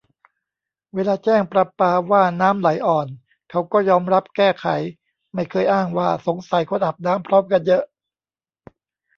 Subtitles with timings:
[0.93, 3.07] เวลาแจ้งประปาว่าน้ำไหลอ่อน
[3.49, 4.67] เขาก็ยอมรับแก้ไข
[5.33, 7.83] ไม่เคยอ้างว่า 'สงสัยคนอาบน้ำพร้อมกันเยอะ'